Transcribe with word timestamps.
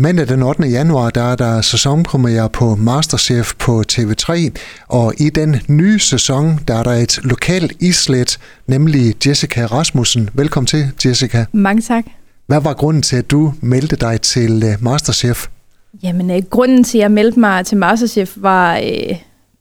Mandag 0.00 0.28
den 0.28 0.42
8. 0.42 0.62
januar, 0.62 1.10
der 1.10 1.22
er 1.22 1.36
der 1.36 1.60
sæsonpremiere 1.60 2.50
på 2.50 2.74
Masterchef 2.74 3.52
på 3.58 3.82
TV3, 3.92 4.50
og 4.88 5.14
i 5.18 5.30
den 5.30 5.56
nye 5.68 5.98
sæson, 5.98 6.58
der 6.68 6.74
er 6.74 6.82
der 6.82 6.90
et 6.90 7.18
lokalt 7.24 7.72
islet, 7.80 8.38
nemlig 8.66 9.26
Jessica 9.26 9.66
Rasmussen. 9.66 10.30
Velkommen 10.34 10.66
til, 10.66 10.86
Jessica. 11.04 11.44
Mange 11.52 11.82
tak. 11.82 12.04
Hvad 12.46 12.60
var 12.60 12.74
grunden 12.74 13.02
til, 13.02 13.16
at 13.16 13.30
du 13.30 13.54
meldte 13.60 13.96
dig 13.96 14.20
til 14.20 14.62
øh, 14.64 14.84
Masterchef? 14.84 15.46
Jamen, 16.02 16.30
øh, 16.30 16.42
grunden 16.50 16.84
til, 16.84 16.98
at 16.98 17.02
jeg 17.02 17.10
meldte 17.10 17.40
mig 17.40 17.66
til 17.66 17.76
Masterchef, 17.76 18.32
var 18.36 18.76
øh, 18.76 19.16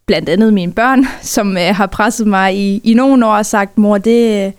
blandt 0.07 0.29
andet 0.29 0.53
mine 0.53 0.71
børn, 0.71 1.05
som 1.35 1.57
øh, 1.57 1.75
har 1.75 1.85
presset 1.85 2.27
mig 2.27 2.57
i, 2.57 2.81
i 2.83 2.93
nogle 2.93 3.25
år 3.25 3.35
og 3.37 3.45
sagt, 3.45 3.77
mor, 3.77 3.97
det, 3.97 4.53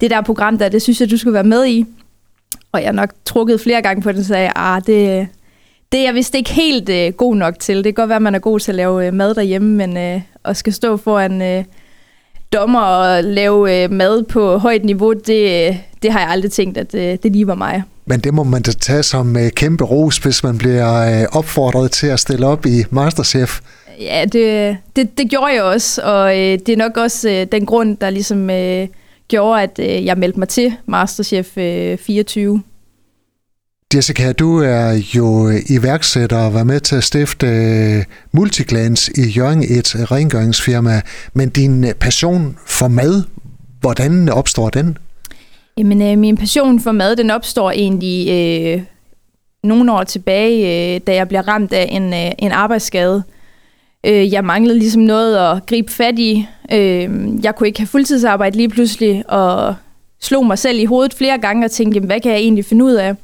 det 0.00 0.10
der 0.10 0.20
program 0.20 0.58
der, 0.58 0.68
det 0.68 0.82
synes 0.82 1.00
jeg, 1.00 1.10
du 1.10 1.16
skulle 1.16 1.34
være 1.34 1.44
med 1.44 1.66
i. 1.66 1.86
Og 2.72 2.82
jeg 2.82 2.92
nok 2.92 3.10
trukket 3.24 3.60
flere 3.60 3.82
gange 3.82 4.02
på 4.02 4.12
det, 4.12 4.18
og 4.18 4.24
sagde, 4.24 4.50
ah, 4.56 4.82
det, 4.86 5.28
det 5.92 6.00
er 6.00 6.04
jeg 6.04 6.14
vist 6.14 6.34
ikke 6.34 6.50
helt 6.50 6.88
øh, 6.88 7.12
god 7.12 7.36
nok 7.36 7.58
til. 7.58 7.76
Det 7.76 7.84
kan 7.84 7.94
godt 7.94 8.08
være, 8.08 8.16
at 8.16 8.22
man 8.22 8.34
er 8.34 8.38
god 8.38 8.60
til 8.60 8.72
at 8.72 8.76
lave 8.76 9.06
øh, 9.06 9.12
mad 9.12 9.34
derhjemme, 9.34 9.76
men 9.76 9.96
øh, 9.96 10.20
at 10.44 10.56
skal 10.56 10.72
stå 10.72 10.96
foran 10.96 11.42
øh, 11.42 11.64
dommer 12.52 12.80
og 12.80 13.24
lave 13.24 13.84
øh, 13.84 13.90
mad 13.90 14.22
på 14.22 14.58
højt 14.58 14.84
niveau, 14.84 15.12
det, 15.12 15.76
det 16.02 16.12
har 16.12 16.20
jeg 16.20 16.28
aldrig 16.28 16.52
tænkt, 16.52 16.78
at 16.78 16.94
øh, 16.94 17.18
det 17.22 17.32
lige 17.32 17.46
var 17.46 17.54
mig. 17.54 17.82
Men 18.06 18.20
det 18.20 18.34
må 18.34 18.44
man 18.44 18.62
da 18.62 18.72
tage 18.72 19.02
som 19.02 19.36
øh, 19.36 19.50
kæmpe 19.50 19.84
ros, 19.84 20.16
hvis 20.16 20.44
man 20.44 20.58
bliver 20.58 21.20
øh, 21.20 21.26
opfordret 21.32 21.90
til 21.90 22.06
at 22.06 22.20
stille 22.20 22.46
op 22.46 22.66
i 22.66 22.84
Masterchef. 22.90 23.60
Ja, 24.00 24.24
det, 24.32 24.76
det, 24.96 25.18
det 25.18 25.30
gjorde 25.30 25.52
jeg 25.52 25.62
også, 25.62 26.02
og 26.02 26.38
øh, 26.38 26.58
det 26.66 26.68
er 26.68 26.76
nok 26.76 26.96
også 26.96 27.30
øh, 27.30 27.46
den 27.52 27.66
grund, 27.66 27.96
der 27.96 28.10
ligesom 28.10 28.50
øh, 28.50 28.88
gjorde, 29.28 29.62
at 29.62 29.78
øh, 29.78 30.04
jeg 30.04 30.18
meldte 30.18 30.38
mig 30.38 30.48
til 30.48 30.72
Masterchef 30.86 31.58
øh, 31.58 31.98
24. 31.98 32.62
Jessica, 33.94 34.32
du 34.32 34.58
er 34.58 35.02
jo 35.14 35.50
iværksætter 35.68 36.36
og 36.38 36.54
var 36.54 36.64
med 36.64 36.80
til 36.80 36.96
at 36.96 37.04
stifte 37.04 37.46
øh, 37.46 38.04
Multiglans 38.32 39.08
i 39.08 39.22
Jørgen, 39.36 39.62
et 39.62 40.10
rengøringsfirma. 40.10 41.00
Men 41.34 41.48
din 41.48 41.86
passion 42.00 42.58
for 42.66 42.88
mad, 42.88 43.22
hvordan 43.80 44.28
opstår 44.28 44.70
den? 44.70 44.98
Jamen, 45.78 46.02
øh, 46.02 46.18
min 46.18 46.36
passion 46.36 46.80
for 46.80 46.92
mad, 46.92 47.16
den 47.16 47.30
opstår 47.30 47.70
egentlig 47.70 48.28
øh, 48.30 48.82
nogle 49.64 49.92
år 49.92 50.04
tilbage, 50.04 50.94
øh, 50.94 51.00
da 51.06 51.14
jeg 51.14 51.28
bliver 51.28 51.48
ramt 51.48 51.72
af 51.72 51.88
en, 51.90 52.14
øh, 52.14 52.30
en 52.38 52.52
arbejdsskade. 52.52 53.22
Øh, 54.06 54.32
jeg 54.32 54.44
manglede 54.44 54.78
ligesom 54.78 55.02
noget 55.02 55.36
at 55.36 55.66
gribe 55.66 55.92
fat 55.92 56.18
i. 56.18 56.46
Øh, 56.72 57.10
jeg 57.44 57.54
kunne 57.56 57.66
ikke 57.66 57.80
have 57.80 57.86
fuldtidsarbejde 57.86 58.56
lige 58.56 58.68
pludselig, 58.68 59.30
og 59.30 59.74
slog 60.20 60.46
mig 60.46 60.58
selv 60.58 60.78
i 60.78 60.84
hovedet 60.84 61.14
flere 61.14 61.38
gange 61.38 61.64
og 61.64 61.70
tænkte, 61.70 61.96
jamen, 61.96 62.06
hvad 62.06 62.20
kan 62.20 62.32
jeg 62.32 62.40
egentlig 62.40 62.64
finde 62.64 62.84
ud 62.84 62.92
af? 62.92 63.14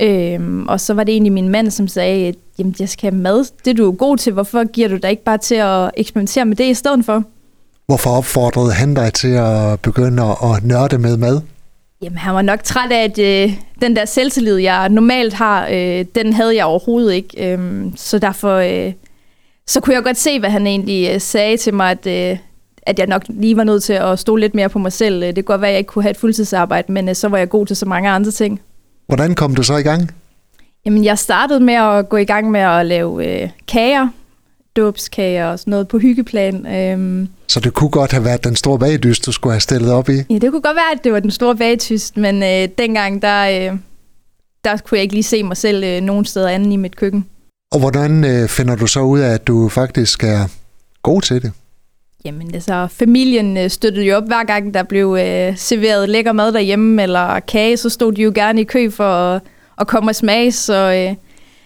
Øh, 0.00 0.64
og 0.68 0.80
så 0.80 0.94
var 0.94 1.04
det 1.04 1.12
egentlig 1.12 1.32
min 1.32 1.48
mand, 1.48 1.70
som 1.70 1.88
sagde, 1.88 2.34
jamen 2.58 2.74
jeg 2.80 2.88
skal 2.88 3.10
have 3.10 3.22
mad, 3.22 3.44
det 3.64 3.70
er 3.70 3.74
du 3.74 3.92
god 3.92 4.16
til, 4.16 4.32
hvorfor 4.32 4.64
giver 4.64 4.88
du 4.88 4.96
dig 4.96 5.10
ikke 5.10 5.24
bare 5.24 5.38
til 5.38 5.54
at 5.54 5.90
eksperimentere 5.96 6.44
med 6.44 6.56
det 6.56 6.64
i 6.64 6.74
stedet 6.74 7.04
for? 7.04 7.22
Hvorfor 7.86 8.10
opfordrede 8.10 8.72
han 8.72 8.94
dig 8.94 9.12
til 9.12 9.28
at 9.28 9.80
begynde 9.80 10.22
at 10.22 10.64
nørde 10.64 10.98
med 10.98 11.16
mad? 11.16 11.40
Jamen, 12.02 12.18
han 12.18 12.34
var 12.34 12.42
nok 12.42 12.62
træt 12.62 12.92
af, 12.92 13.04
at 13.04 13.18
øh, 13.18 13.58
den 13.80 13.96
der 13.96 14.04
selvtillid, 14.04 14.56
jeg 14.56 14.88
normalt 14.88 15.32
har, 15.34 15.68
øh, 15.72 16.04
den 16.14 16.32
havde 16.32 16.56
jeg 16.56 16.64
overhovedet 16.64 17.14
ikke. 17.14 17.52
Øh, 17.52 17.86
så 17.96 18.18
derfor 18.18 18.54
øh, 18.54 18.92
så 19.68 19.80
kunne 19.80 19.94
jeg 19.94 20.02
godt 20.02 20.18
se, 20.18 20.40
hvad 20.40 20.50
han 20.50 20.66
egentlig 20.66 21.10
øh, 21.14 21.20
sagde 21.20 21.56
til 21.56 21.74
mig, 21.74 21.90
at, 21.90 22.06
øh, 22.06 22.38
at 22.82 22.98
jeg 22.98 23.06
nok 23.06 23.22
lige 23.28 23.56
var 23.56 23.64
nødt 23.64 23.82
til 23.82 23.92
at 23.92 24.18
stå 24.18 24.36
lidt 24.36 24.54
mere 24.54 24.68
på 24.68 24.78
mig 24.78 24.92
selv. 24.92 25.20
Det 25.20 25.34
kunne 25.34 25.42
godt 25.42 25.60
være, 25.60 25.70
at 25.70 25.72
jeg 25.72 25.78
ikke 25.78 25.88
kunne 25.88 26.02
have 26.02 26.10
et 26.10 26.16
fuldtidsarbejde, 26.16 26.92
men 26.92 27.08
øh, 27.08 27.14
så 27.14 27.28
var 27.28 27.38
jeg 27.38 27.48
god 27.48 27.66
til 27.66 27.76
så 27.76 27.86
mange 27.86 28.10
andre 28.10 28.30
ting. 28.30 28.60
Hvordan 29.06 29.34
kom 29.34 29.54
du 29.54 29.62
så 29.62 29.76
i 29.76 29.82
gang? 29.82 30.10
Jamen, 30.86 31.04
jeg 31.04 31.18
startede 31.18 31.60
med 31.60 31.74
at 31.74 32.08
gå 32.08 32.16
i 32.16 32.24
gang 32.24 32.50
med 32.50 32.60
at 32.60 32.86
lave 32.86 33.42
øh, 33.42 33.50
kager, 33.68 34.08
dåbskager 34.76 35.46
og 35.46 35.58
sådan 35.58 35.70
noget 35.70 35.88
på 35.88 35.98
hyggeplan. 35.98 36.66
Øhm, 36.66 37.28
så 37.46 37.60
det 37.60 37.74
kunne 37.74 37.90
godt 37.90 38.12
have 38.12 38.24
været 38.24 38.44
den 38.44 38.56
store 38.56 38.78
bagdyst, 38.78 39.26
du 39.26 39.32
skulle 39.32 39.52
have 39.52 39.60
stillet 39.60 39.92
op 39.92 40.08
i? 40.08 40.16
Ja, 40.30 40.38
det 40.38 40.50
kunne 40.50 40.62
godt 40.62 40.76
være, 40.76 40.92
at 40.94 41.04
det 41.04 41.12
var 41.12 41.20
den 41.20 41.30
store 41.30 41.56
bagdyst, 41.56 42.16
men 42.16 42.42
øh, 42.42 42.68
dengang, 42.78 43.22
der, 43.22 43.70
øh, 43.72 43.78
der 44.64 44.76
kunne 44.76 44.96
jeg 44.96 45.02
ikke 45.02 45.14
lige 45.14 45.22
se 45.22 45.42
mig 45.42 45.56
selv 45.56 45.84
øh, 45.84 46.00
nogen 46.00 46.24
steder 46.24 46.48
anden 46.48 46.72
i 46.72 46.76
mit 46.76 46.96
køkken. 46.96 47.26
Og 47.70 47.80
hvordan 47.80 48.24
øh, 48.24 48.48
finder 48.48 48.76
du 48.76 48.86
så 48.86 49.00
ud 49.00 49.18
af, 49.18 49.34
at 49.34 49.46
du 49.46 49.68
faktisk 49.68 50.24
er 50.24 50.48
god 51.02 51.22
til 51.22 51.42
det? 51.42 51.52
Jamen 52.24 52.54
altså, 52.54 52.88
familien 52.90 53.56
øh, 53.56 53.70
støttede 53.70 54.06
jo 54.06 54.16
op 54.16 54.26
hver 54.26 54.44
gang, 54.44 54.74
der 54.74 54.82
blev 54.82 55.16
øh, 55.20 55.56
serveret 55.56 56.08
lækker 56.08 56.32
mad 56.32 56.52
derhjemme, 56.52 57.02
eller 57.02 57.40
kage, 57.40 57.76
så 57.76 57.88
stod 57.88 58.12
de 58.12 58.22
jo 58.22 58.32
gerne 58.34 58.60
i 58.60 58.64
kø 58.64 58.90
for 58.90 59.04
at, 59.04 59.42
at 59.78 59.86
komme 59.86 60.10
og 60.10 60.14
smage, 60.14 60.52
så, 60.52 60.92
øh, 60.92 61.16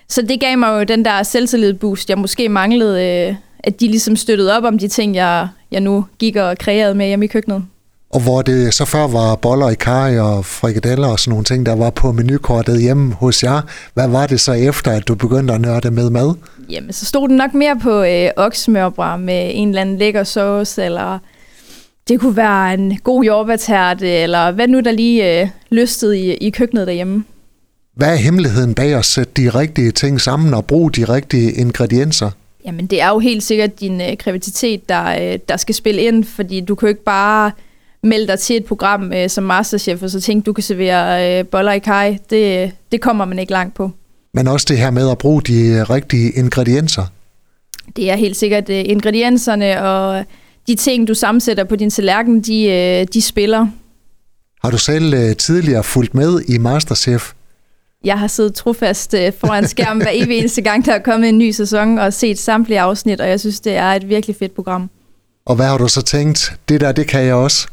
så 0.08 0.22
det 0.22 0.40
gav 0.40 0.58
mig 0.58 0.78
jo 0.78 0.84
den 0.84 1.04
der 1.04 1.22
selvtillid 1.22 1.74
boost, 1.74 2.10
jeg 2.10 2.19
måske 2.19 2.48
manglede, 2.48 3.28
øh, 3.28 3.34
at 3.58 3.80
de 3.80 3.86
ligesom 3.86 4.16
støttede 4.16 4.56
op 4.56 4.64
om 4.64 4.78
de 4.78 4.88
ting, 4.88 5.14
jeg, 5.14 5.48
jeg 5.70 5.80
nu 5.80 6.06
gik 6.19 6.36
og 6.36 6.58
kreerede 6.58 6.94
med 6.94 7.06
hjemme 7.06 7.24
i 7.24 7.28
køkkenet. 7.28 7.64
Og 8.12 8.21
hvor 8.21 8.43
det 8.43 8.75
så 8.75 8.84
før 8.84 9.06
var 9.06 9.34
boller 9.37 9.71
i 9.71 9.75
kaj 9.75 10.19
og 10.19 10.45
frikadeller 10.45 11.09
og 11.09 11.19
sådan 11.19 11.31
nogle 11.31 11.45
ting, 11.45 11.67
der 11.67 11.75
var 11.75 11.91
på 11.91 12.12
menukortet 12.12 12.81
hjemme 12.81 13.15
hos 13.15 13.43
jer. 13.43 13.61
Hvad 13.95 14.09
var 14.09 14.27
det 14.27 14.41
så 14.41 14.53
efter, 14.53 14.91
at 14.91 15.09
du 15.09 15.15
begyndte 15.15 15.55
at 15.55 15.61
nørde 15.61 15.91
med 15.91 16.11
mad? 16.11 16.34
Jamen, 16.71 16.93
så 16.93 17.06
stod 17.06 17.28
den 17.28 17.37
nok 17.37 17.55
mere 17.55 17.78
på 17.83 18.03
øh, 18.03 18.31
oksmørbræd 18.37 19.19
med 19.19 19.50
en 19.55 19.69
eller 19.69 19.81
anden 19.81 19.99
lækker 19.99 20.25
sauce, 20.25 20.84
eller 20.84 21.19
det 22.09 22.21
kunne 22.21 22.37
være 22.37 22.75
en 22.75 22.99
god 23.05 23.25
jordbærtert, 23.25 24.03
eller 24.03 24.50
hvad 24.50 24.69
nu 24.69 24.81
der 24.81 24.93
lige 24.93 25.41
øh, 25.41 25.49
lystede 25.71 26.19
i, 26.19 26.34
i 26.34 26.50
køkkenet 26.50 26.87
derhjemme. 26.87 27.25
Hvad 27.97 28.09
er 28.12 28.17
hemmeligheden 28.17 28.75
bag 28.75 28.94
at 28.94 29.05
sætte 29.05 29.33
de 29.37 29.49
rigtige 29.49 29.91
ting 29.91 30.21
sammen 30.21 30.55
og 30.55 30.67
bruge 30.67 30.91
de 30.91 31.05
rigtige 31.05 31.53
ingredienser? 31.53 32.31
Jamen, 32.67 32.87
det 32.87 33.00
er 33.00 33.09
jo 33.09 33.19
helt 33.19 33.43
sikkert 33.43 33.81
din 33.81 34.00
øh, 34.00 34.17
kreativitet, 34.17 34.89
der, 34.89 35.33
øh, 35.33 35.39
der 35.49 35.56
skal 35.56 35.75
spille 35.75 36.03
ind, 36.03 36.25
fordi 36.25 36.61
du 36.61 36.75
kan 36.75 36.87
jo 36.87 36.89
ikke 36.89 37.05
bare 37.05 37.50
melde 38.02 38.26
dig 38.26 38.38
til 38.38 38.56
et 38.56 38.64
program 38.64 39.12
øh, 39.12 39.28
som 39.28 39.44
Masterchef, 39.44 40.02
og 40.02 40.10
så 40.10 40.20
tænke, 40.20 40.44
du 40.44 40.52
kan 40.52 40.62
servere 40.62 41.38
øh, 41.38 41.46
boller 41.46 41.72
i 41.72 41.78
kaj. 41.78 42.18
Det, 42.30 42.72
det 42.92 43.00
kommer 43.00 43.24
man 43.24 43.38
ikke 43.38 43.52
langt 43.52 43.74
på. 43.74 43.90
Men 44.34 44.48
også 44.48 44.66
det 44.68 44.78
her 44.78 44.90
med 44.90 45.10
at 45.10 45.18
bruge 45.18 45.42
de 45.42 45.66
øh, 45.66 45.90
rigtige 45.90 46.30
ingredienser. 46.30 47.06
Det 47.96 48.10
er 48.10 48.16
helt 48.16 48.36
sikkert 48.36 48.68
øh, 48.68 48.82
ingredienserne 48.86 49.82
og 49.82 50.24
de 50.66 50.74
ting, 50.74 51.08
du 51.08 51.14
sammensætter 51.14 51.64
på 51.64 51.76
din 51.76 51.90
tallerken, 51.90 52.40
de, 52.40 52.64
øh, 52.64 53.06
de 53.14 53.22
spiller. 53.22 53.66
Har 54.62 54.70
du 54.70 54.78
selv 54.78 55.14
øh, 55.14 55.36
tidligere 55.36 55.84
fulgt 55.84 56.14
med 56.14 56.40
i 56.48 56.58
Masterchef? 56.58 57.32
Jeg 58.04 58.19
har 58.19 58.26
siddet 58.26 58.54
trofast 58.54 59.14
øh, 59.14 59.32
foran 59.40 59.69
skærmen 59.69 60.02
hver 60.02 60.10
evig 60.14 60.38
eneste 60.38 60.62
gang, 60.62 60.86
der 60.86 60.92
er 60.92 60.98
kommet 60.98 61.28
en 61.28 61.38
ny 61.38 61.50
sæson, 61.50 61.98
og 61.98 62.12
set 62.12 62.38
samtlige 62.38 62.80
afsnit, 62.80 63.20
og 63.20 63.28
jeg 63.28 63.40
synes, 63.40 63.60
det 63.60 63.76
er 63.76 63.86
et 63.86 64.08
virkelig 64.08 64.36
fedt 64.36 64.54
program. 64.54 64.90
Og 65.44 65.56
hvad 65.56 65.66
har 65.66 65.78
du 65.78 65.88
så 65.88 66.02
tænkt? 66.02 66.52
Det 66.69 66.80
der, 66.80 66.92
det 66.92 67.08
kan 67.08 67.24
jeg 67.24 67.34
også. 67.34 67.69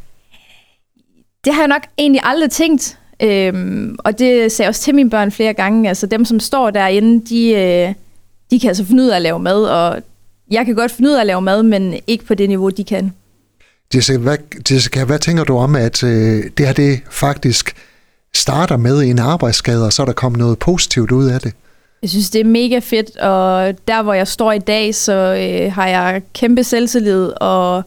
Det 1.45 1.53
har 1.53 1.61
jeg 1.61 1.67
nok 1.67 1.83
egentlig 1.97 2.21
aldrig 2.23 2.51
tænkt. 2.51 2.97
Øhm, 3.23 3.95
og 3.99 4.19
det 4.19 4.51
sagde 4.51 4.65
jeg 4.65 4.69
også 4.69 4.81
til 4.81 4.95
mine 4.95 5.09
børn 5.09 5.31
flere 5.31 5.53
gange. 5.53 5.89
Altså 5.89 6.05
dem, 6.07 6.25
som 6.25 6.39
står 6.39 6.69
derinde, 6.69 7.25
de, 7.29 7.51
øh, 7.51 7.93
de 8.51 8.59
kan 8.59 8.67
altså 8.67 8.85
finde 8.85 9.03
ud 9.03 9.07
af 9.07 9.15
at 9.15 9.21
lave 9.21 9.39
mad, 9.39 9.63
og 9.63 10.01
jeg 10.51 10.65
kan 10.65 10.75
godt 10.75 10.91
finde 10.91 11.09
ud 11.09 11.15
af 11.15 11.19
at 11.19 11.27
lave 11.27 11.41
mad, 11.41 11.63
men 11.63 11.95
ikke 12.07 12.25
på 12.25 12.33
det 12.33 12.49
niveau, 12.49 12.69
de 12.69 12.83
kan. 12.83 13.13
Jessica, 13.95 14.17
hvad, 14.17 14.37
Jessica, 14.71 15.03
hvad 15.05 15.19
tænker 15.19 15.43
du 15.43 15.57
om, 15.57 15.75
at 15.75 16.03
øh, 16.03 16.43
det 16.57 16.65
her 16.65 16.73
det 16.73 16.99
faktisk 17.09 17.75
starter 18.33 18.77
med 18.77 19.01
en 19.01 19.19
arbejdsskade, 19.19 19.85
og 19.85 19.93
så 19.93 20.01
er 20.01 20.05
der 20.05 20.13
kommet 20.13 20.39
noget 20.39 20.59
positivt 20.59 21.11
ud 21.11 21.25
af 21.25 21.39
det? 21.39 21.53
Jeg 22.01 22.09
synes, 22.09 22.29
det 22.29 22.41
er 22.41 22.45
mega 22.45 22.79
fedt, 22.79 23.17
og 23.17 23.73
der, 23.87 24.03
hvor 24.03 24.13
jeg 24.13 24.27
står 24.27 24.51
i 24.51 24.59
dag, 24.59 24.95
så 24.95 25.13
øh, 25.13 25.73
har 25.73 25.87
jeg 25.87 26.21
kæmpe 26.33 26.63
selvtillid, 26.63 27.31
og 27.41 27.83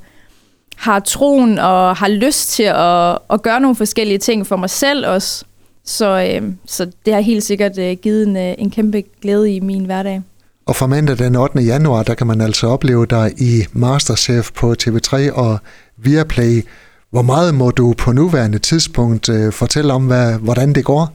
har 0.77 1.01
troen 1.01 1.59
og 1.59 1.97
har 1.97 2.09
lyst 2.09 2.51
til 2.51 2.63
at, 2.63 3.19
at 3.31 3.43
gøre 3.43 3.61
nogle 3.61 3.77
forskellige 3.77 4.19
ting 4.19 4.47
for 4.47 4.57
mig 4.57 4.71
selv 4.71 5.07
også. 5.07 5.45
Så, 5.85 6.39
øh, 6.43 6.53
så 6.67 6.91
det 7.07 7.15
har 7.15 7.21
helt 7.21 7.45
sikkert 7.45 7.79
øh, 7.79 7.97
givet 8.03 8.27
en, 8.27 8.37
øh, 8.37 8.55
en 8.59 8.71
kæmpe 8.71 9.03
glæde 9.23 9.55
i 9.55 9.61
min 9.61 9.85
hverdag. 9.85 10.23
Og 10.67 10.77
fra 10.77 10.87
mandag 10.87 11.19
den 11.19 11.37
8. 11.37 11.61
januar, 11.61 12.03
der 12.03 12.15
kan 12.15 12.27
man 12.27 12.41
altså 12.41 12.67
opleve 12.67 13.07
dig 13.07 13.33
i 13.39 13.65
Masterchef 13.73 14.51
på 14.53 14.75
TV3 14.83 15.33
og 15.33 15.59
Viaplay. 15.97 16.67
Hvor 17.11 17.23
meget 17.23 17.55
må 17.55 17.71
du 17.71 17.95
på 17.99 18.13
nuværende 18.13 18.59
tidspunkt 18.59 19.29
øh, 19.29 19.53
fortælle 19.53 19.93
om, 19.93 20.07
hvad, 20.07 20.39
hvordan 20.39 20.73
det 20.73 20.85
går? 20.85 21.13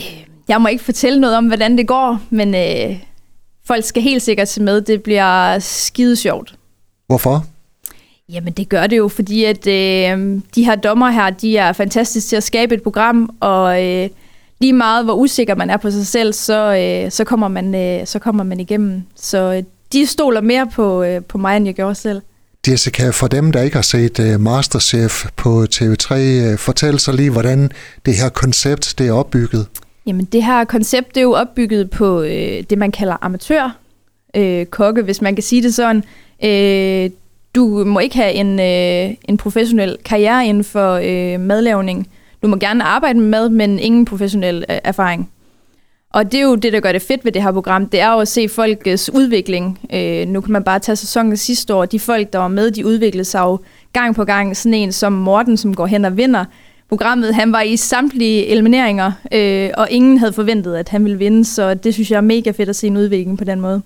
Øh, 0.00 0.24
jeg 0.48 0.60
må 0.60 0.68
ikke 0.68 0.84
fortælle 0.84 1.20
noget 1.20 1.36
om, 1.36 1.46
hvordan 1.46 1.78
det 1.78 1.86
går, 1.86 2.20
men 2.30 2.54
øh, 2.54 2.96
folk 3.66 3.84
skal 3.84 4.02
helt 4.02 4.22
sikkert 4.22 4.48
se 4.48 4.62
med. 4.62 4.80
Det 4.80 5.02
bliver 5.02 5.58
skide 5.58 6.16
sjovt. 6.16 6.54
Hvorfor? 7.06 7.46
Jamen 8.28 8.52
det 8.52 8.68
gør 8.68 8.86
det 8.86 8.96
jo, 8.96 9.08
fordi 9.08 9.44
at 9.44 9.66
øh, 9.66 10.40
de 10.54 10.64
her 10.64 10.74
dommer 10.74 11.10
her, 11.10 11.30
de 11.30 11.56
er 11.56 11.72
fantastiske 11.72 12.28
til 12.28 12.36
at 12.36 12.42
skabe 12.42 12.74
et 12.74 12.82
program, 12.82 13.36
og 13.40 13.84
øh, 13.84 14.08
lige 14.60 14.72
meget 14.72 15.04
hvor 15.04 15.14
usikker 15.14 15.54
man 15.54 15.70
er 15.70 15.76
på 15.76 15.90
sig 15.90 16.06
selv, 16.06 16.32
så, 16.32 16.76
øh, 16.76 17.10
så, 17.10 17.24
kommer, 17.24 17.48
man, 17.48 17.74
øh, 17.74 18.06
så 18.06 18.18
kommer 18.18 18.44
man 18.44 18.60
igennem. 18.60 19.02
Så 19.16 19.38
øh, 19.38 19.62
de 19.92 20.06
stoler 20.06 20.40
mere 20.40 20.66
på, 20.74 21.02
øh, 21.02 21.22
på 21.24 21.38
mig, 21.38 21.56
end 21.56 21.66
jeg 21.66 21.74
gjorde 21.74 21.94
selv. 21.94 22.22
Jessica, 22.68 23.10
for 23.10 23.26
dem, 23.26 23.52
der 23.52 23.62
ikke 23.62 23.76
har 23.76 23.82
set 23.82 24.18
uh, 24.18 24.40
Masterchef 24.40 25.24
på 25.36 25.66
TV3, 25.74 26.14
uh, 26.14 26.52
øh, 26.52 26.58
fortæl 26.58 26.98
så 26.98 27.12
lige, 27.12 27.30
hvordan 27.30 27.70
det 28.06 28.14
her 28.14 28.28
koncept 28.28 28.94
det 28.98 29.08
er 29.08 29.12
opbygget. 29.12 29.66
Jamen, 30.06 30.24
det 30.24 30.44
her 30.44 30.64
koncept 30.64 31.08
det 31.08 31.16
er 31.16 31.22
jo 31.22 31.32
opbygget 31.32 31.90
på 31.90 32.22
øh, 32.22 32.62
det, 32.70 32.78
man 32.78 32.92
kalder 32.92 33.16
amatør 33.20 33.76
øh, 34.36 34.66
kokke, 34.66 35.02
hvis 35.02 35.22
man 35.22 35.34
kan 35.34 35.42
sige 35.42 35.62
det 35.62 35.74
sådan. 35.74 36.04
Øh, 36.44 37.10
du 37.54 37.84
må 37.84 37.98
ikke 37.98 38.16
have 38.16 38.32
en, 38.32 38.60
øh, 38.60 39.16
en 39.28 39.36
professionel 39.36 39.96
karriere 40.04 40.46
inden 40.46 40.64
for 40.64 40.92
øh, 40.94 41.40
madlavning. 41.40 42.08
Du 42.42 42.48
må 42.48 42.56
gerne 42.56 42.84
arbejde 42.84 43.18
med 43.18 43.28
mad, 43.28 43.48
men 43.48 43.78
ingen 43.78 44.04
professionel 44.04 44.64
øh, 44.70 44.78
erfaring. 44.84 45.30
Og 46.14 46.32
det 46.32 46.40
er 46.40 46.44
jo 46.44 46.54
det, 46.54 46.72
der 46.72 46.80
gør 46.80 46.92
det 46.92 47.02
fedt 47.02 47.24
ved 47.24 47.32
det 47.32 47.42
her 47.42 47.52
program, 47.52 47.86
det 47.86 48.00
er 48.00 48.12
jo 48.12 48.18
at 48.18 48.28
se 48.28 48.48
folkets 48.48 49.10
udvikling. 49.14 49.78
Øh, 49.92 50.28
nu 50.28 50.40
kan 50.40 50.52
man 50.52 50.64
bare 50.64 50.78
tage 50.78 50.96
sæsonen 50.96 51.36
sidste 51.36 51.74
år. 51.74 51.84
De 51.84 52.00
folk, 52.00 52.32
der 52.32 52.38
var 52.38 52.48
med, 52.48 52.70
de 52.70 52.86
udviklede 52.86 53.24
sig 53.24 53.40
jo 53.40 53.58
gang 53.92 54.14
på 54.14 54.24
gang. 54.24 54.56
Sådan 54.56 54.74
en 54.74 54.92
som 54.92 55.12
Morten, 55.12 55.56
som 55.56 55.74
går 55.74 55.86
hen 55.86 56.04
og 56.04 56.16
vinder 56.16 56.44
programmet. 56.88 57.34
Han 57.34 57.52
var 57.52 57.60
i 57.60 57.76
samtlige 57.76 58.46
elimineringer, 58.46 59.12
øh, 59.32 59.70
og 59.74 59.88
ingen 59.90 60.18
havde 60.18 60.32
forventet, 60.32 60.74
at 60.74 60.88
han 60.88 61.04
ville 61.04 61.18
vinde. 61.18 61.44
Så 61.44 61.74
det 61.74 61.94
synes 61.94 62.10
jeg 62.10 62.16
er 62.16 62.20
mega 62.20 62.50
fedt 62.50 62.68
at 62.68 62.76
se 62.76 62.86
en 62.86 62.96
udvikling 62.96 63.38
på 63.38 63.44
den 63.44 63.60
måde. 63.60 63.82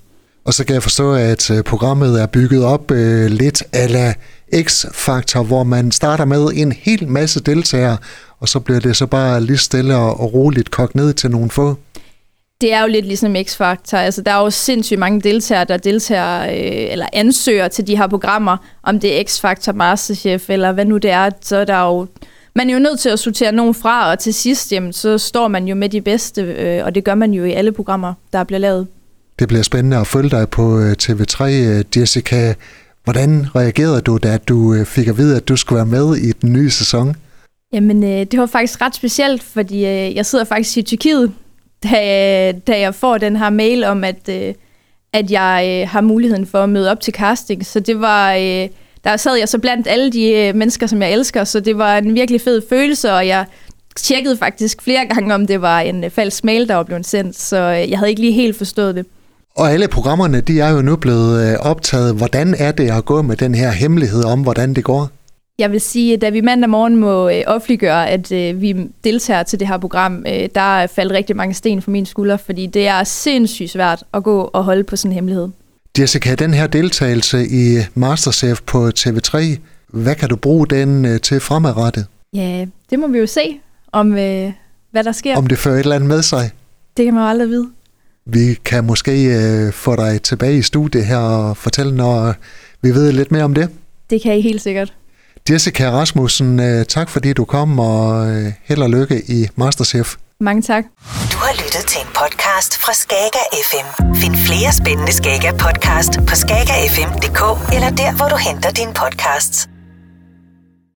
Og 0.47 0.55
så 0.55 0.65
kan 0.65 0.75
jeg 0.75 0.83
forstå, 0.83 1.15
at 1.15 1.51
øh, 1.51 1.63
programmet 1.63 2.23
er 2.23 2.27
bygget 2.27 2.65
op 2.65 2.91
øh, 2.91 3.27
lidt 3.27 3.56
ala 3.77 4.15
X-faktor, 4.63 5.43
hvor 5.43 5.65
man 5.65 5.93
starter 5.93 6.25
med 6.25 6.49
en 6.55 6.73
hel 6.73 7.09
masse 7.09 7.41
deltagere, 7.41 7.97
og 8.41 8.49
så 8.49 8.61
bliver 8.61 8.81
det 8.81 8.97
så 8.97 9.07
bare 9.07 9.41
lige 9.41 9.59
stille 9.59 9.97
og 9.97 10.33
roligt 10.35 10.71
kogt 10.71 10.95
ned 10.95 11.13
til 11.13 11.31
nogle 11.31 11.51
få. 11.51 11.77
Det 12.61 12.73
er 12.73 12.83
jo 12.83 12.89
lidt 12.89 13.07
ligesom 13.07 13.37
X-Factor. 13.37 13.97
Altså, 13.97 14.23
der 14.23 14.33
er 14.33 14.41
jo 14.41 14.51
sindssygt 14.51 14.99
mange 14.99 15.21
deltagere, 15.21 15.65
der 15.65 15.77
deltager 15.77 16.43
øh, 16.43 16.93
eller 16.93 17.07
ansøger 17.13 17.69
til 17.69 17.87
de 17.87 17.97
her 17.97 18.07
programmer, 18.07 18.57
om 18.83 19.01
det 19.01 19.21
er 19.21 19.25
X-Factor, 19.25 19.73
Masterchef 19.73 20.51
eller 20.51 20.73
hvad 20.73 20.85
nu 20.85 20.97
det 20.97 21.11
er. 21.11 21.31
Så 21.43 21.57
er 21.57 21.65
der 21.65 21.81
jo, 21.81 22.07
man 22.55 22.71
er 22.71 22.75
jo 22.75 22.79
nødt 22.79 23.01
til 23.01 23.09
at 23.09 23.19
sortere 23.19 23.53
nogen 23.53 23.75
fra, 23.75 24.11
og 24.11 24.19
til 24.19 24.35
sidst, 24.35 24.73
jamen, 24.73 24.93
så 24.93 25.19
står 25.19 25.49
man 25.49 25.69
jo 25.69 25.75
med 25.75 25.89
de 25.89 26.01
bedste, 26.01 26.43
øh, 26.43 26.85
og 26.85 26.95
det 26.95 27.05
gør 27.05 27.15
man 27.15 27.33
jo 27.33 27.45
i 27.45 27.53
alle 27.53 27.73
programmer, 27.73 28.15
der 28.33 28.45
bliver 28.45 28.59
lavet. 28.59 28.87
Det 29.39 29.49
bliver 29.49 29.63
spændende 29.63 29.97
at 29.97 30.07
følge 30.07 30.31
dig 30.31 30.49
på 30.49 30.79
øh, 30.79 30.97
TV3. 31.03 31.45
Øh, 31.45 31.85
Jessica, 31.97 32.55
hvordan 33.07 33.47
reagerede 33.57 34.01
du, 34.01 34.19
da 34.23 34.39
du 34.39 34.75
øh, 34.75 34.87
fik 34.87 35.09
at 35.09 35.19
vide, 35.19 35.37
at 35.37 35.49
du 35.49 35.57
skulle 35.57 35.77
være 35.77 35.87
med 35.87 36.17
i 36.17 36.33
den 36.33 36.53
nye 36.53 36.71
sæson? 36.71 37.17
Jamen, 37.73 38.05
øh, 38.05 38.27
det 38.31 38.39
var 38.39 38.47
faktisk 38.47 38.81
ret 38.81 38.95
specielt, 38.95 39.43
fordi 39.43 39.77
øh, 39.77 40.17
jeg 40.17 40.27
sidder 40.27 40.45
faktisk 40.45 40.77
i 40.77 40.83
Tyrkiet, 40.83 41.33
da, 41.85 42.53
da 42.53 42.81
jeg 42.81 42.95
får 42.95 43.19
den 43.19 43.37
her 43.37 43.51
mail 43.51 43.85
om, 43.85 44.05
at, 44.05 44.29
at 45.13 45.31
jeg 45.31 45.89
har 45.91 46.01
muligheden 46.01 46.47
for 46.47 46.59
at 46.59 46.69
møde 46.69 46.91
op 46.91 47.01
til 47.01 47.15
casting. 47.15 47.67
Så 47.67 47.81
det 47.81 48.01
var... 48.01 48.33
Der 49.05 49.17
sad 49.17 49.37
jeg 49.37 49.49
så 49.49 49.59
blandt 49.59 49.87
alle 49.87 50.13
de 50.13 50.53
mennesker, 50.55 50.87
som 50.87 51.03
jeg 51.03 51.13
elsker, 51.13 51.45
så 51.45 51.61
det 51.61 51.79
var 51.79 51.99
en 51.99 52.15
virkelig 52.15 52.41
fed 52.41 52.63
følelse, 52.69 53.13
og 53.13 53.27
jeg 53.27 53.45
tjekkede 53.97 54.37
faktisk 54.37 54.83
flere 54.83 55.07
gange, 55.15 55.35
om 55.35 55.47
det 55.47 55.63
var 55.63 55.81
en 55.81 56.11
falsk 56.11 56.45
mail, 56.45 56.69
der 56.69 56.75
var 56.75 56.83
blevet 56.83 57.07
sendt, 57.07 57.37
så 57.37 57.59
jeg 57.59 57.99
havde 57.99 58.11
ikke 58.11 58.21
lige 58.21 58.33
helt 58.33 58.57
forstået 58.57 58.95
det. 58.95 59.07
Og 59.57 59.73
alle 59.73 59.89
programmerne, 59.89 60.41
de 60.41 60.61
er 60.61 60.71
jo 60.71 60.83
nu 60.83 60.97
blevet 60.97 61.53
øh, 61.53 61.57
optaget. 61.61 62.15
Hvordan 62.15 62.55
er 62.59 62.73
det 62.73 62.91
at 62.91 63.05
gå 63.05 63.23
med 63.23 63.37
den 63.37 63.55
her 63.55 63.71
hemmelighed 63.71 64.25
om, 64.25 64.43
hvordan 64.43 64.75
det 64.75 64.85
går? 64.85 65.11
Jeg 65.59 65.73
vil 65.73 65.81
sige, 65.81 66.15
at 66.15 66.21
da 66.21 66.31
vi 66.31 66.41
mandag 66.41 66.71
morgen 66.71 66.97
må 66.97 67.29
øh, 67.29 67.43
offentliggøre, 67.47 68.09
at 68.09 68.33
øh, 68.33 68.61
vi 68.61 68.77
deltager 69.05 69.43
til 69.43 69.61
det 69.61 69.69
her 69.69 69.79
program, 69.79 70.25
der 70.55 70.87
faldt 70.87 71.13
rigtig 71.13 71.37
mange 71.37 71.55
sten 71.55 71.83
for 71.83 71.91
min 71.91 72.07
skulder, 72.07 72.37
fordi 72.37 72.67
det 72.67 72.89
er 72.89 73.05
sindssygt 73.05 73.71
svært 73.71 74.05
at 74.15 74.23
gå 74.23 74.51
og 74.53 74.65
holde 74.65 74.85
på 74.85 74.97
sådan 74.97 75.11
en 75.11 75.15
hemmelighed. 75.15 75.49
Jessica, 75.99 76.35
den 76.35 76.55
her 76.55 76.67
deltagelse 76.67 77.47
i 77.47 77.79
Masterchef 77.95 78.61
på 78.67 78.91
TV3, 78.99 79.57
hvad 79.87 80.15
kan 80.15 80.29
du 80.29 80.37
bruge 80.37 80.67
den 80.67 81.21
til 81.21 81.41
fremadrettet? 81.41 82.07
Ja, 82.33 82.67
det 82.91 82.99
må 82.99 83.07
vi 83.07 83.19
jo 83.19 83.27
se, 83.27 83.61
om 83.93 84.11
hvad 84.11 85.05
der 85.05 85.13
sker. 85.13 85.37
Om 85.37 85.47
det 85.47 85.59
fører 85.59 85.75
et 85.75 85.81
eller 85.81 85.95
andet 85.95 86.09
med 86.09 86.23
sig? 86.23 86.51
Det 86.97 87.05
kan 87.05 87.15
man 87.15 87.23
jo 87.23 87.29
aldrig 87.29 87.49
vide. 87.49 87.69
Vi 88.27 88.55
kan 88.65 88.85
måske 88.85 89.25
øh, 89.25 89.73
få 89.73 89.97
dig 89.97 90.23
tilbage 90.23 90.59
i 90.59 90.63
studiet 90.63 91.07
her 91.07 91.17
og 91.17 91.57
fortælle, 91.57 91.97
når 91.97 92.35
vi 92.83 92.91
ved 92.95 93.13
lidt 93.13 93.33
mere 93.33 93.45
om 93.45 93.55
det. 93.55 93.71
Det 94.11 94.23
kan 94.23 94.39
I 94.39 94.41
helt 94.41 94.63
sikkert. 94.63 94.93
Jessica 95.51 95.91
Rasmussen, 95.91 96.61
øh, 96.61 96.87
tak 96.87 97.09
fordi 97.09 97.33
du 97.33 97.45
kom, 97.45 97.79
og 97.79 98.31
øh, 98.31 98.53
held 98.65 98.83
og 98.83 98.91
lykke 98.91 99.23
i 99.31 99.49
Masterchef. 99.57 100.15
Mange 100.41 100.63
tak. 100.63 100.85
Du 101.33 101.37
har 101.37 101.53
lyttet 101.65 101.85
til 101.89 102.01
en 102.01 102.09
podcast 102.15 102.79
fra 102.79 102.93
Skager 102.93 103.47
FM. 103.71 104.15
Find 104.15 104.37
flere 104.37 104.73
spændende 104.73 105.13
Skager 105.13 105.53
podcast 105.53 106.13
på 106.29 106.35
skagerfm.dk 106.35 107.73
eller 107.75 107.91
der, 107.91 108.17
hvor 108.17 108.29
du 108.29 108.37
henter 108.37 108.71
dine 108.71 108.95
podcasts. 108.95 109.69